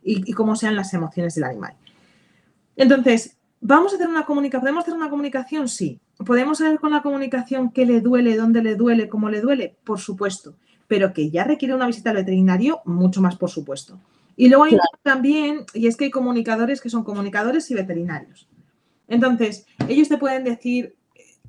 [0.02, 1.74] y, cómo sean las emociones del animal.
[2.76, 4.62] Entonces, ¿vamos a hacer una comunicación?
[4.62, 5.68] ¿Podemos hacer una comunicación?
[5.68, 6.00] Sí.
[6.24, 9.76] ¿Podemos saber con la comunicación qué le duele, dónde le duele, cómo le duele?
[9.84, 10.56] Por supuesto.
[10.88, 13.98] Pero que ya requiere una visita al veterinario, mucho más por supuesto.
[14.36, 18.48] Y luego hay también, y es que hay comunicadores que son comunicadores y veterinarios.
[19.06, 20.96] Entonces, ellos te pueden decir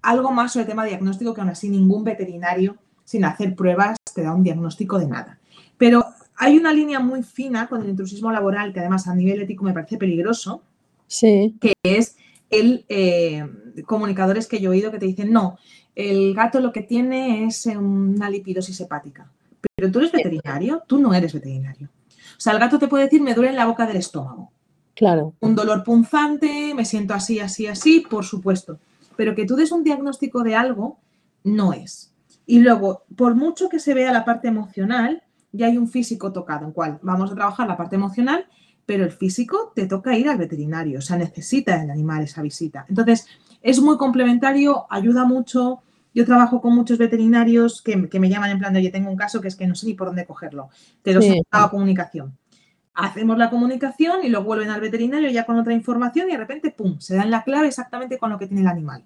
[0.01, 4.21] algo más sobre el tema diagnóstico que aún así ningún veterinario, sin hacer pruebas, te
[4.21, 5.39] da un diagnóstico de nada.
[5.77, 6.05] Pero
[6.37, 9.73] hay una línea muy fina con el intrusismo laboral, que además a nivel ético me
[9.73, 10.61] parece peligroso,
[11.07, 11.55] sí.
[11.59, 12.17] que es
[12.49, 13.47] el eh,
[13.85, 15.57] comunicadores que yo he oído que te dicen, no,
[15.95, 19.31] el gato lo que tiene es una lipidosis hepática.
[19.75, 21.89] Pero tú eres veterinario, tú no eres veterinario.
[22.37, 24.51] O sea, el gato te puede decir, me duele en la boca del estómago.
[24.93, 25.33] Claro.
[25.41, 28.79] Un dolor punzante, me siento así, así, así, por supuesto.
[29.17, 30.99] Pero que tú des un diagnóstico de algo,
[31.43, 32.13] no es.
[32.45, 36.65] Y luego, por mucho que se vea la parte emocional, ya hay un físico tocado,
[36.65, 38.45] en cual vamos a trabajar la parte emocional,
[38.85, 42.85] pero el físico te toca ir al veterinario, o sea, necesita el animal esa visita.
[42.87, 43.25] Entonces,
[43.61, 45.81] es muy complementario, ayuda mucho.
[46.15, 49.41] Yo trabajo con muchos veterinarios que, me llaman en plan de, oye, tengo un caso
[49.41, 50.69] que es que no sé ni por dónde cogerlo.
[51.01, 51.41] Te lo sí.
[51.51, 52.37] a comunicación.
[52.93, 56.71] Hacemos la comunicación y lo vuelven al veterinario ya con otra información y de repente,
[56.71, 59.03] ¡pum!, se dan la clave exactamente con lo que tiene el animal.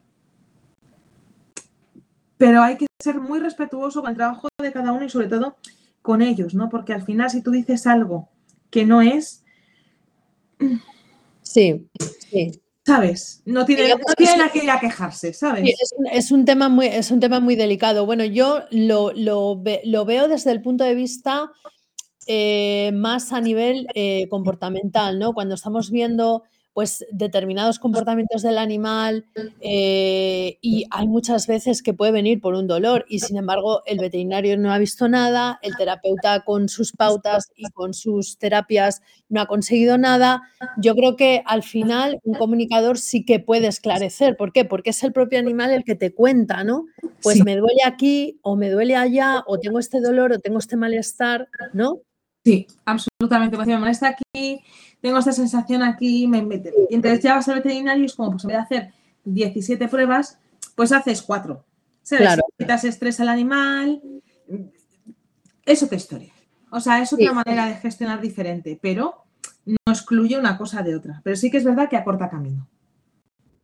[2.37, 5.57] Pero hay que ser muy respetuoso con el trabajo de cada uno y sobre todo
[6.03, 6.69] con ellos, ¿no?
[6.69, 8.29] Porque al final si tú dices algo
[8.69, 9.43] que no es...
[11.41, 11.89] Sí,
[12.29, 12.61] sí.
[12.89, 13.43] ¿Sabes?
[13.45, 15.75] No tiene, no tiene a qué quejarse, ¿sabes?
[16.11, 18.05] es, un, tema muy, es un tema muy delicado.
[18.05, 21.51] Bueno, yo lo, lo, lo veo desde el punto de vista
[22.25, 25.33] eh, más a nivel eh, comportamental, ¿no?
[25.33, 26.43] Cuando estamos viendo
[26.79, 29.25] pues determinados comportamientos del animal
[29.59, 33.99] eh, y hay muchas veces que puede venir por un dolor y sin embargo el
[33.99, 39.41] veterinario no ha visto nada, el terapeuta con sus pautas y con sus terapias no
[39.41, 40.41] ha conseguido nada.
[40.77, 44.37] Yo creo que al final un comunicador sí que puede esclarecer.
[44.37, 44.63] ¿Por qué?
[44.63, 46.85] Porque es el propio animal el que te cuenta, ¿no?
[47.21, 50.77] Pues me duele aquí o me duele allá o tengo este dolor o tengo este
[50.77, 52.03] malestar, ¿no?
[52.45, 53.57] Sí, absolutamente.
[53.57, 54.61] Pues me molesta aquí,
[55.01, 56.73] tengo esta sensación aquí, me mete.
[56.89, 58.93] Y entonces ya vas al veterinario y es como, pues en vez de hacer
[59.25, 60.39] 17 pruebas,
[60.75, 61.63] pues haces 4.
[62.01, 62.21] ¿Sabes?
[62.21, 62.43] Claro.
[62.57, 64.01] Quitas estrés al animal.
[65.65, 66.33] Es otra historia.
[66.71, 69.25] O sea, es otra manera de gestionar diferente, pero
[69.65, 71.21] no excluye una cosa de otra.
[71.23, 72.67] Pero sí que es verdad que acorta camino.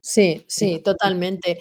[0.07, 1.57] Sí, sí, totalmente.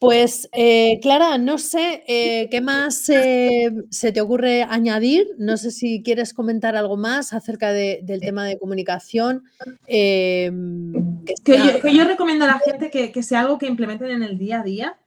[0.00, 5.28] Pues, eh, Clara, no sé eh, qué más eh, se te ocurre añadir.
[5.38, 9.44] No sé si quieres comentar algo más acerca del tema de comunicación.
[9.86, 14.62] Em, que, yo, recomiendo a la gente que, sea algo que implementen en el día
[14.62, 14.98] a día,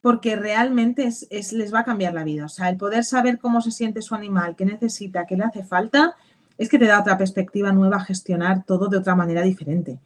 [0.00, 2.44] porque realmente es, les va a cambiar la vida.
[2.44, 5.64] O sea, el poder saber cómo se siente su animal, qué necesita, qué le hace
[5.64, 6.14] falta,
[6.58, 9.98] es que te da otra perspectiva nueva a gestionar todo de otra manera diferente.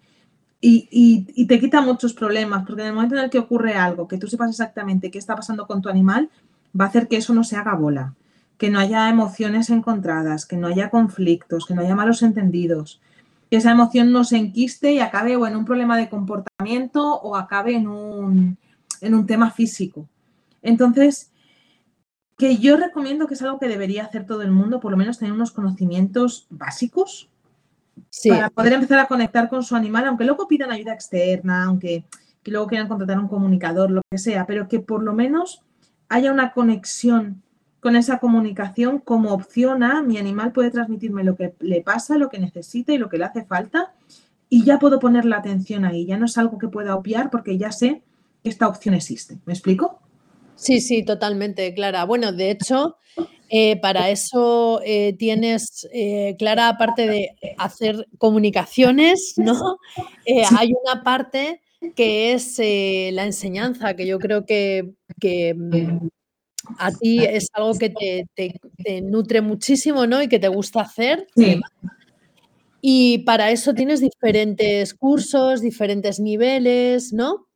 [0.67, 4.17] Y, te quita muchos problemas, porque en el momento en el que ocurre algo, que
[4.17, 6.31] tú sepas exactamente qué está pasando con tu animal,
[6.79, 8.15] va a hacer que eso no se haga bola,
[8.57, 13.03] que no haya emociones encontradas, que no haya conflictos, que no haya malos entendidos,
[13.51, 17.37] que esa emoción no se enquiste y acabe o en un problema de comportamiento o
[17.37, 18.57] acabe en un,
[19.03, 20.09] en un tema físico.
[20.63, 21.31] Entonces,
[22.39, 25.19] que yo recomiendo que es algo que debería hacer todo el mundo, por lo menos
[25.19, 27.29] tener unos conocimientos básicos
[28.29, 32.05] para poder empezar a conectar con su animal, aunque luego pidan ayuda externa, aunque
[32.45, 35.63] luego quieran contratar un comunicador, lo que sea, pero que por lo menos
[36.09, 37.43] haya una conexión
[37.81, 42.31] con esa comunicación como opción a mi animal puede transmitirme lo que le pasa, lo
[42.31, 43.93] que necesita y lo que le hace falta
[44.49, 47.59] y ya puedo poner la atención ahí, ya no es algo que pueda obviar porque
[47.59, 48.03] ya sé
[48.43, 49.39] que esta opción existe.
[49.47, 50.01] ¿Me explico?
[50.55, 52.05] Sí, sí, totalmente, Clara.
[52.05, 52.97] Bueno, de hecho,
[53.57, 59.79] eh, para eso eh, tienes, eh, Clara, aparte de hacer comunicaciones, ¿no?
[60.59, 61.61] Hay una parte
[61.95, 66.09] que es la enseñanza, que yo creo que, mm,
[66.79, 70.21] a ti es algo que te, nutre muchísimo, ¿no?
[70.21, 71.29] Y que te gusta hacer.
[72.81, 77.47] Y para eso tienes diferentes cursos, diferentes niveles, ¿no?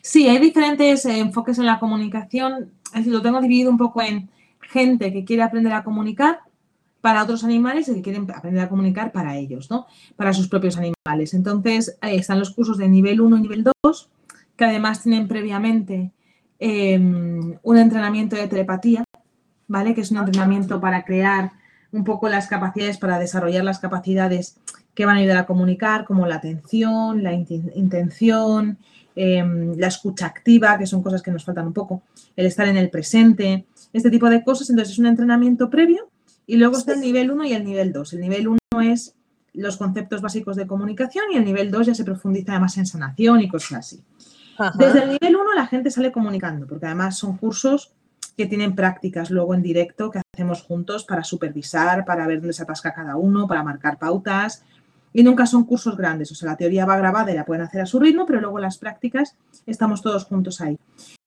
[0.00, 2.72] Sí, hay diferentes enfoques en la comunicación.
[2.86, 4.30] Es decir, lo tengo dividido un poco en
[4.68, 6.40] gente que quiere aprender a comunicar
[7.00, 9.86] para otros animales y que quieren aprender a comunicar para ellos, ¿no?
[10.16, 11.32] Para sus propios animales.
[11.32, 14.10] Entonces, ahí están los cursos de nivel 1 y nivel 2,
[14.56, 16.12] que además tienen previamente
[16.58, 19.04] em, un entrenamiento de telepatía,
[19.68, 19.94] ¿vale?
[19.94, 21.52] Que es un entrenamiento para crear
[21.92, 24.58] un poco las capacidades, para desarrollar las capacidades
[24.94, 28.78] que van a ayudar a comunicar, como la atención, la intención,
[29.20, 32.02] em, la escucha activa, que son cosas que nos faltan un poco,
[32.36, 34.70] el estar en el presente, este tipo de cosas.
[34.70, 36.08] Entonces es un entrenamiento previo
[36.46, 38.12] y luego está el nivel 1 y el nivel 2.
[38.12, 39.16] El nivel 1 es
[39.54, 43.40] los conceptos básicos de comunicación y el nivel 2 ya se profundiza además en sanación
[43.40, 44.04] y cosas así.
[44.74, 47.92] Desde el nivel 1 la gente sale comunicando, porque además son cursos
[48.36, 52.62] que tienen prácticas luego en directo que hacemos juntos para supervisar, para ver dónde se
[52.62, 54.62] atasca cada uno, para marcar pautas.
[55.18, 57.80] Y nunca son cursos grandes, o sea, la teoría va grabada y la pueden hacer
[57.80, 59.34] a su ritmo, pero luego las prácticas
[59.66, 60.78] estamos todos juntos ahí.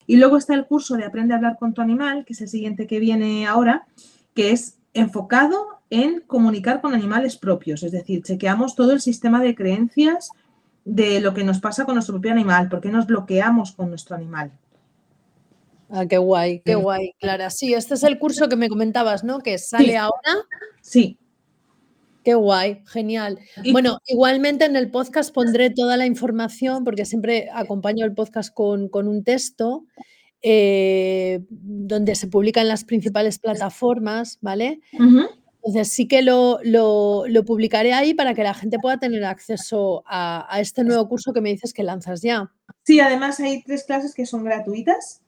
[0.07, 2.47] Y luego está el curso de Aprende a hablar con tu animal, que es el
[2.47, 3.85] siguiente que viene ahora,
[4.33, 9.55] que es enfocado en comunicar con animales propios, es decir, chequeamos todo el sistema de
[9.55, 10.29] creencias
[10.85, 14.15] de lo que nos pasa con nuestro propio animal, por qué nos bloqueamos con nuestro
[14.15, 14.53] animal.
[15.89, 17.49] Ah, qué guay, qué guay, Clara.
[17.49, 19.39] Sí, este es el curso que me comentabas, ¿no?
[19.39, 20.45] Que sale ahora.
[20.79, 21.17] Sí.
[22.23, 23.39] Qué guay, genial.
[23.71, 28.89] Bueno, igualmente en el podcast pondré toda la información porque siempre acompaño el podcast con,
[28.93, 29.85] un texto
[30.43, 34.81] eh, donde se publica en las principales plataformas, ¿vale?
[35.63, 36.59] Entonces sí que lo,
[37.45, 41.41] publicaré ahí para que la gente pueda tener acceso a, a este nuevo curso que
[41.41, 42.51] me dices que lanzas ya.
[42.83, 45.20] Sí, además hay tres clases que son gratuitas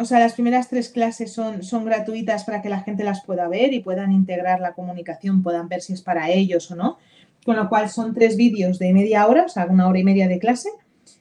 [0.00, 3.48] o sea, las primeras tres clases son, son gratuitas para que la gente las pueda
[3.48, 6.98] ver y puedan integrar la comunicación, puedan ver si es para ellos o no.
[7.44, 10.28] Con lo cual son tres vídeos de media hora, o sea, una hora y media
[10.28, 10.68] de clase,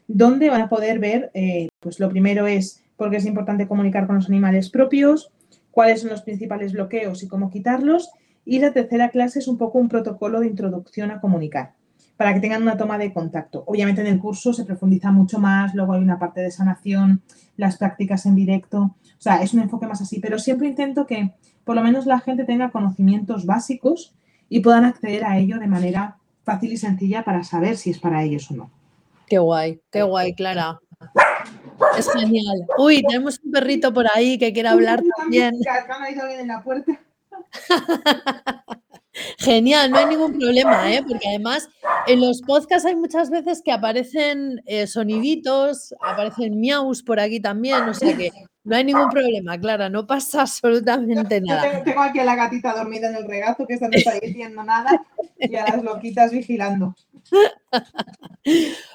[0.07, 4.05] donde van a poder ver, eh, pues lo primero es por qué es importante comunicar
[4.05, 5.31] con los animales propios,
[5.71, 8.11] cuáles son los principales bloqueos y cómo quitarlos.
[8.45, 11.76] Y la tercera clase es un poco un protocolo de introducción a comunicar
[12.17, 13.63] para que tengan una toma de contacto.
[13.67, 17.21] Obviamente en el curso se profundiza mucho más, luego hay una parte de sanación,
[17.55, 21.31] las prácticas en directo, o sea, es un enfoque más así, pero siempre intento que
[21.63, 24.13] por lo menos la gente tenga conocimientos básicos
[24.49, 28.23] y puedan acceder a ello de manera fácil y sencilla para saber si es para
[28.23, 28.71] ellos o no.
[29.27, 30.79] Qué guay, qué guay, Clara.
[31.97, 32.65] Es genial.
[32.77, 35.53] Uy, tenemos un perrito por ahí que quiere hablar también.
[35.99, 36.99] alguien en la puerta.
[39.37, 41.03] Genial, no hay ningún problema, ¿eh?
[41.07, 41.69] porque además
[42.07, 47.83] en los podcasts hay muchas veces que aparecen eh, soniditos, aparecen miaus por aquí también,
[47.83, 48.31] o sea que
[48.63, 51.83] no hay ningún problema, Clara, no pasa absolutamente nada.
[51.83, 55.05] tengo, aquí a la gatita dormida en el regazo que esta no está diciendo nada
[55.39, 56.95] y a las loquitas vigilando.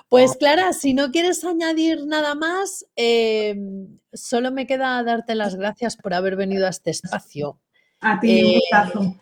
[0.09, 3.55] Pues Clara, si no quieres añadir nada más, eh,
[4.13, 7.59] solo me queda darte las gracias por haber venido a este espacio.
[8.01, 8.61] A ti,
[8.95, 9.21] un eh,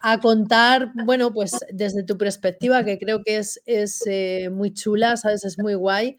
[0.00, 5.16] a contar, bueno, pues desde tu perspectiva, que creo que es, es eh, muy chula,
[5.16, 5.44] ¿sabes?
[5.44, 6.18] Es muy guay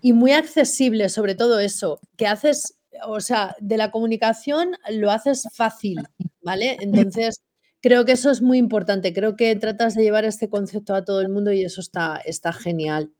[0.00, 5.48] y muy accesible, sobre todo eso, que haces, o sea, de la comunicación lo haces
[5.52, 6.06] fácil,
[6.42, 6.76] ¿vale?
[6.80, 7.42] Entonces,
[7.80, 11.20] creo que eso es muy importante, creo que tratas de llevar este concepto a todo
[11.20, 13.12] el mundo y eso está, está genial.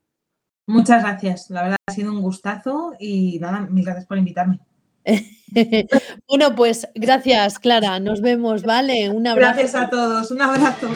[0.66, 4.60] Muchas gracias, la verdad ha sido un gustazo y nada, mil gracias por invitarme.
[6.28, 8.00] bueno, pues gracias, Clara.
[8.00, 9.10] Nos vemos, ¿vale?
[9.10, 9.58] Un abrazo.
[9.58, 10.30] Gracias a todos.
[10.30, 10.88] Un abrazo.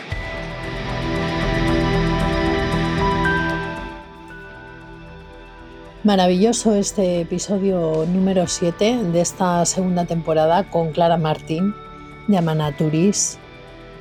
[6.04, 11.76] Maravilloso este episodio número 7 de esta segunda temporada con Clara Martín
[12.26, 13.38] de Amanaturis,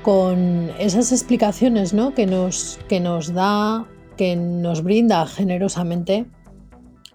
[0.01, 2.15] con esas explicaciones ¿no?
[2.15, 3.85] que, nos, que nos da,
[4.17, 6.25] que nos brinda generosamente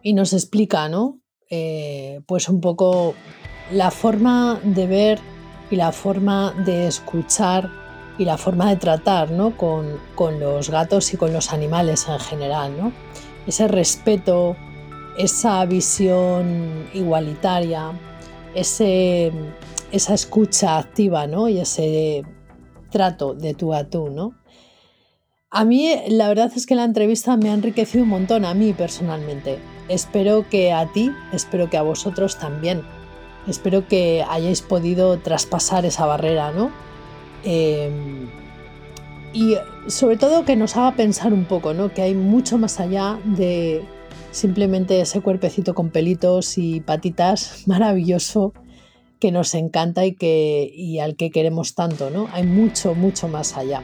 [0.02, 1.18] y nos explica ¿no?
[1.48, 3.14] Eh, pues un poco
[3.70, 5.20] la forma de ver
[5.70, 7.70] y la forma de escuchar
[8.18, 12.76] y la forma de tratar con, los gatos y con los animales en general.
[12.76, 12.92] ¿no?
[13.46, 14.56] Ese respeto,
[15.18, 17.92] esa visión igualitaria,
[18.54, 19.32] ese,
[19.92, 21.48] esa escucha activa ¿no?
[21.48, 22.24] y ese
[22.90, 24.08] trato de tú a tú.
[24.10, 24.34] ¿no?
[25.50, 28.72] A mí la verdad es que la entrevista me ha enriquecido un montón, a mí
[28.72, 29.58] personalmente.
[29.88, 32.82] Espero que a ti, espero que a vosotros también.
[33.46, 36.70] Espero que hayáis podido traspasar esa barrera, ¿no?
[37.44, 38.28] Em,
[39.32, 39.56] y
[39.86, 41.92] sobre todo que nos haga pensar un poco, ¿no?
[41.92, 43.84] Que hay mucho más allá de
[44.32, 48.52] simplemente ese cuerpecito con pelitos y patitas maravilloso
[49.20, 52.28] que nos encanta y, que, y al que queremos tanto, ¿no?
[52.32, 53.82] Hay mucho, mucho más allá.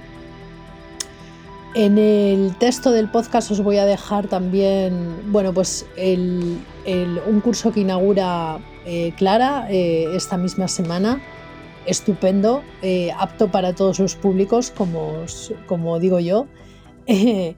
[1.74, 7.80] En el texto del podcast os voy a dejar también, bueno, pues un curso que
[7.80, 11.22] inaugura eh, Clara eh, esta misma semana,
[11.86, 16.46] estupendo, eh, apto para todos los públicos, como, digo yo,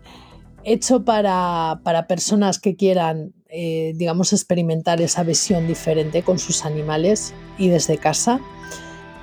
[0.64, 7.68] hecho para, para, personas que quieran, digamos, experimentar esa visión diferente con sus animales y
[7.68, 8.40] desde casa.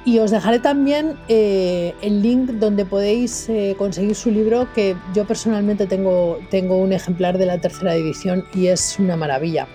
[0.03, 5.25] Y os dejaré también eh, el link donde podéis eh, conseguir su libro, que yo
[5.25, 9.67] personalmente tengo, tengo un ejemplar de la tercera edición y es una maravilla.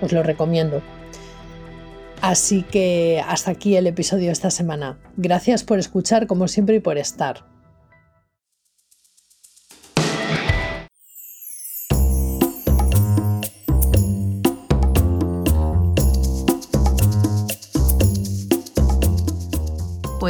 [0.00, 0.80] Os lo recomiendo.
[2.20, 4.96] Así que hasta aquí el episodio de esta semana.
[5.16, 7.53] Gracias por escuchar como siempre y por estar.